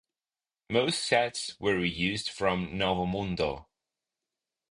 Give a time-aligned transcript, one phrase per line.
[0.71, 3.67] Most sets were reused from "Novo Mundo".